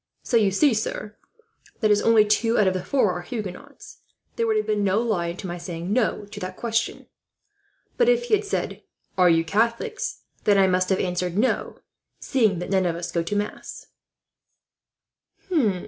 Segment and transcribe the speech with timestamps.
[0.23, 1.15] So you see, sir,
[1.79, 3.99] that as only two out of the four are Huguenots,
[4.35, 7.05] there would have been no lie to my saying 'no' to that question.
[7.97, 8.81] But if he had said
[9.15, 11.81] 'Are you Catholics?' I must have answered 'No,'
[12.19, 13.89] seeing that none of us go to mass."